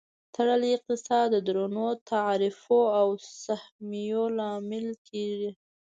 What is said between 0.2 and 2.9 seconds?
تړلی اقتصاد د درنو تعرفو